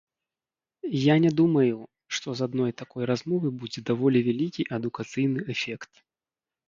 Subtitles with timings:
[0.99, 1.75] Я не думаю,
[2.17, 5.91] што з адной такой размовы будзе даволі вялікі адукацыйны эфект.